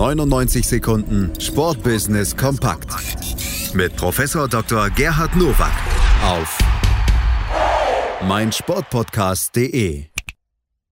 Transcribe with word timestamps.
99 0.00 0.66
Sekunden 0.66 1.30
Sportbusiness 1.38 2.34
kompakt 2.34 2.88
mit 3.74 3.94
Professor 3.96 4.48
Dr. 4.48 4.88
Gerhard 4.88 5.36
Nowak 5.36 5.74
auf 6.24 6.58
meinsportpodcast.de. 8.26 10.04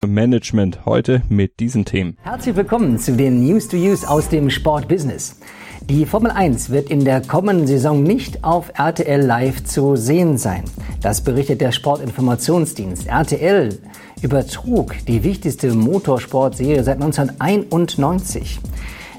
Management 0.06 0.84
heute 0.84 1.22
mit 1.30 1.60
diesen 1.60 1.86
Themen. 1.86 2.18
Herzlich 2.20 2.54
willkommen 2.56 2.98
zu 2.98 3.16
den 3.16 3.42
News 3.42 3.68
to 3.68 3.78
Use 3.78 4.06
aus 4.06 4.28
dem 4.28 4.50
Sportbusiness. 4.50 5.40
Die 5.88 6.06
Formel 6.06 6.30
1 6.30 6.70
wird 6.70 6.90
in 6.90 7.04
der 7.04 7.20
kommenden 7.20 7.66
Saison 7.66 8.02
nicht 8.02 8.44
auf 8.44 8.70
RTL 8.76 9.20
Live 9.20 9.64
zu 9.64 9.96
sehen 9.96 10.38
sein. 10.38 10.64
Das 11.00 11.22
berichtet 11.22 11.60
der 11.60 11.72
Sportinformationsdienst. 11.72 13.06
RTL 13.06 13.78
übertrug 14.22 14.94
die 15.08 15.24
wichtigste 15.24 15.74
Motorsportserie 15.74 16.84
seit 16.84 17.02
1991. 17.02 18.60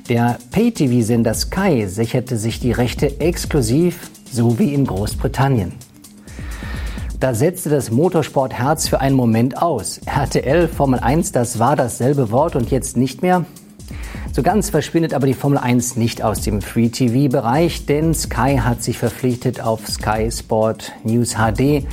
Der 0.08 0.38
Pay-TV-Sender 0.52 1.34
Sky 1.34 1.88
sicherte 1.88 2.38
sich 2.38 2.60
die 2.60 2.72
Rechte 2.72 3.20
exklusiv, 3.20 4.12
so 4.32 4.60
wie 4.60 4.74
in 4.74 4.86
Großbritannien. 4.86 5.74
Da 7.20 7.34
setzte 7.34 7.70
das 7.70 7.92
Motorsportherz 7.92 8.88
für 8.88 9.00
einen 9.00 9.16
Moment 9.16 9.62
aus. 9.62 10.00
RTL 10.06 10.68
Formel 10.68 11.00
1, 11.00 11.32
das 11.32 11.60
war 11.60 11.76
dasselbe 11.76 12.32
Wort 12.32 12.56
und 12.56 12.72
jetzt 12.72 12.98
nicht 12.98 13.22
mehr. 13.22 13.46
So 14.34 14.44
ganz 14.44 14.70
verschwindet 14.70 15.14
aber 15.14 15.28
die 15.28 15.34
Formel 15.34 15.58
1 15.58 15.98
nicht 15.98 16.24
aus 16.24 16.40
dem 16.42 16.62
Free-TV-Bereich, 16.62 17.86
denn 17.86 18.14
Sky 18.14 18.60
hat 18.64 18.82
sich 18.82 18.98
verpflichtet 18.98 19.60
auf 19.60 19.86
Sky 19.88 20.32
Sport 20.32 20.94
News 21.04 21.36
HD 21.36 21.86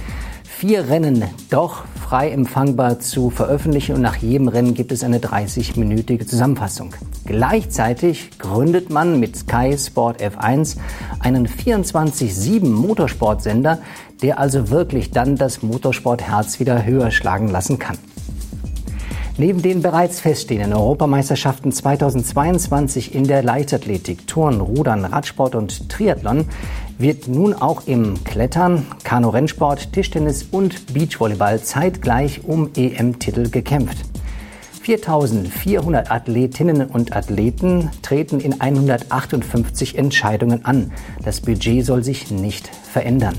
vier 0.59 0.89
Rennen 0.89 1.25
doch 1.51 1.85
frei 1.95 2.31
empfangbar 2.31 2.99
zu 2.99 3.31
veröffentlichen 3.31 3.95
und 3.95 4.03
nach 4.03 4.17
jedem 4.17 4.49
Rennen 4.49 4.75
gibt 4.75 4.91
es 4.91 5.05
eine 5.05 5.21
30-minütige 5.21 6.27
Zusammenfassung. 6.27 6.95
Gleichzeitig 7.27 8.39
gründet 8.39 8.91
man 8.91 9.21
mit 9.21 9.37
Sky 9.37 9.77
Sport 9.79 10.21
F1 10.21 10.79
einen 11.21 11.47
24-7 11.47 12.67
Motorsportsender, 12.69 13.79
der 14.21 14.41
also 14.41 14.71
wirklich 14.71 15.13
dann 15.13 15.37
das 15.37 15.63
Motorsportherz 15.63 16.59
wieder 16.59 16.85
höher 16.85 17.13
schlagen 17.13 17.47
lassen 17.47 17.79
kann. 17.79 17.99
Neben 19.41 19.63
den 19.63 19.83
bereits 19.83 20.19
feststehenden 20.19 20.73
Europameisterschaften 20.73 21.71
2022 21.71 23.15
in 23.15 23.23
der 23.23 23.45
Leichtathletik, 23.45 24.27
Turn, 24.27 24.61
Rudern, 24.61 25.05
Radsport 25.05 25.55
und 25.55 25.89
Triathlon 25.89 26.47
wird 26.99 27.29
nun 27.29 27.55
auch 27.55 27.87
im 27.87 28.25
Klettern, 28.25 28.85
Kanu-Rennsport, 29.05 29.93
Tischtennis 29.93 30.43
und 30.51 30.93
Beachvolleyball 30.93 31.63
zeitgleich 31.63 32.43
um 32.43 32.71
EM-Titel 32.75 33.49
gekämpft. 33.49 33.99
4400 34.83 36.11
Athletinnen 36.11 36.87
und 36.87 37.15
Athleten 37.15 37.91
treten 38.03 38.41
in 38.41 38.61
158 38.61 39.97
Entscheidungen 39.97 40.65
an. 40.65 40.91
Das 41.25 41.43
Budget 41.43 41.87
soll 41.87 42.03
sich 42.03 42.33
nicht 42.33 42.67
verändern. 42.67 43.37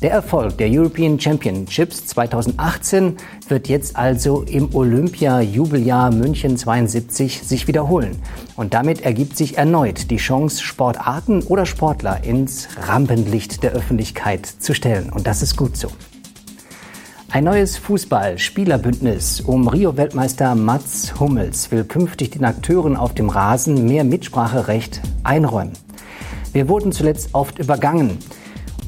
Der 0.00 0.12
Erfolg 0.12 0.58
der 0.58 0.68
European 0.70 1.18
Championships 1.18 2.06
2018 2.06 3.16
wird 3.48 3.66
jetzt 3.66 3.96
also 3.96 4.42
im 4.42 4.72
Olympia-Jubeljahr 4.72 6.12
München 6.12 6.56
72 6.56 7.42
sich 7.42 7.66
wiederholen. 7.66 8.16
Und 8.54 8.74
damit 8.74 9.00
ergibt 9.00 9.36
sich 9.36 9.58
erneut 9.58 10.12
die 10.12 10.18
Chance, 10.18 10.62
Sportarten 10.62 11.42
oder 11.42 11.66
Sportler 11.66 12.22
ins 12.22 12.68
Rampenlicht 12.80 13.64
der 13.64 13.72
Öffentlichkeit 13.72 14.46
zu 14.46 14.72
stellen. 14.72 15.10
Und 15.10 15.26
das 15.26 15.42
ist 15.42 15.56
gut 15.56 15.76
so. 15.76 15.88
Ein 17.32 17.42
neues 17.42 17.76
Fußball-Spielerbündnis 17.78 19.40
um 19.40 19.66
Rio-Weltmeister 19.66 20.54
Mats 20.54 21.18
Hummels 21.18 21.72
will 21.72 21.82
künftig 21.82 22.30
den 22.30 22.44
Akteuren 22.44 22.96
auf 22.96 23.14
dem 23.14 23.30
Rasen 23.30 23.84
mehr 23.88 24.04
Mitspracherecht 24.04 25.00
einräumen. 25.24 25.72
Wir 26.52 26.68
wurden 26.68 26.92
zuletzt 26.92 27.30
oft 27.32 27.58
übergangen. 27.58 28.18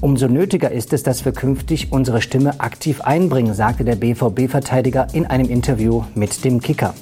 Umso 0.02 0.28
nötiger 0.28 0.70
ist 0.70 0.94
es, 0.94 1.02
dass 1.02 1.26
wir 1.26 1.32
künftig 1.32 1.92
unsere 1.92 2.22
Stimme 2.22 2.58
aktiv 2.60 3.02
einbringen, 3.02 3.52
sagte 3.52 3.84
der 3.84 3.96
BVB-Verteidiger 3.96 5.08
in 5.12 5.26
einem 5.26 5.50
Interview 5.50 6.04
mit 6.14 6.42
dem 6.42 6.62
Kicker. 6.62 6.94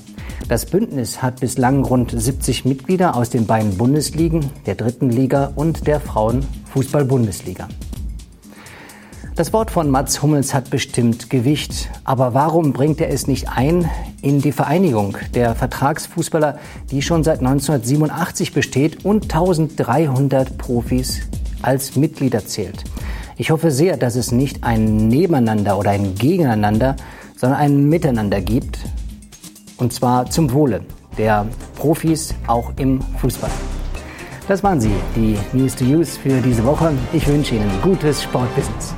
Das 0.48 0.66
Bündnis 0.66 1.22
hat 1.22 1.38
bislang 1.38 1.84
rund 1.84 2.10
70 2.10 2.64
Mitglieder 2.64 3.14
aus 3.14 3.31
den 3.31 3.47
beiden 3.47 3.76
Bundesligen, 3.76 4.50
der 4.66 4.75
dritten 4.75 5.10
Liga 5.10 5.53
und 5.54 5.86
der 5.86 6.00
Frauenfußball-Bundesliga. 6.00 7.69
Das 9.36 9.53
Wort 9.53 9.70
von 9.70 9.88
Mats 9.88 10.20
Hummels 10.20 10.53
hat 10.53 10.69
bestimmt 10.69 11.30
Gewicht. 11.30 11.91
Aber 12.03 12.34
warum 12.34 12.72
bringt 12.72 13.00
er 13.00 13.10
es 13.10 13.28
nicht 13.28 13.48
ein 13.48 13.88
in 14.22 14.41
die 14.41 14.50
Vereinigung 14.50 15.16
der 15.34 15.54
Vertragsfußballer, 15.54 16.59
die 16.91 17.03
schon 17.03 17.22
seit 17.22 17.38
1987 17.38 18.53
besteht 18.53 19.04
und 19.04 19.22
1300 19.32 20.59
Profis 20.59 21.28
als 21.62 21.96
Mitglieder 21.96 22.44
zählt. 22.44 22.84
Ich 23.36 23.50
hoffe 23.50 23.70
sehr, 23.70 23.96
dass 23.96 24.16
es 24.16 24.32
nicht 24.32 24.64
ein 24.64 25.08
Nebeneinander 25.08 25.78
oder 25.78 25.91
ein 25.91 26.14
Gegeneinander, 26.14 26.96
sondern 27.36 27.60
ein 27.60 27.88
Miteinander 27.88 28.41
gibt. 28.41 28.78
Und 29.76 29.92
zwar 29.92 30.28
zum 30.28 30.52
Wohle 30.52 30.82
der 31.16 31.47
Profis 31.76 32.34
auch 32.47 32.72
im 32.76 33.00
Fußball. 33.20 33.50
Das 34.48 34.62
waren 34.62 34.80
sie, 34.80 34.92
die 35.14 35.36
News 35.52 35.76
to 35.76 35.84
Use 35.84 36.18
für 36.18 36.41
diese 36.41 36.64
Woche. 36.64 36.92
Ich 37.12 37.26
wünsche 37.26 37.54
Ihnen 37.54 37.70
gutes 37.82 38.22
Sportbusiness. 38.22 38.94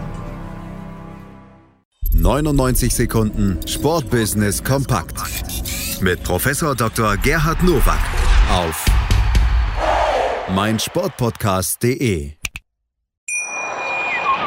99 2.12 2.94
Sekunden 2.94 3.58
Sportbusiness 3.66 4.62
kompakt 4.62 5.16
mit 6.00 6.22
Professor 6.22 6.74
Dr. 6.74 7.16
Gerhard 7.16 7.62
Nowak 7.62 7.98
auf 8.52 8.84
meinsportpodcast.de. 10.54 12.39